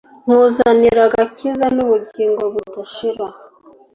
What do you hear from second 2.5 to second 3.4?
budashira